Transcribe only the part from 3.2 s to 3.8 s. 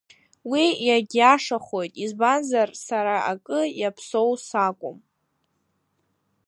акы